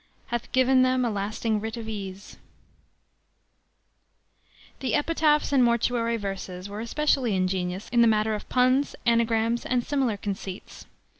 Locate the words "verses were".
6.17-6.79